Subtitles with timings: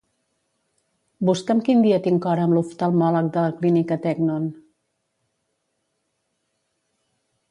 [1.27, 4.49] Busca'm quin dia tinc hora amb l'oftalmòleg de la Clínica Teknon.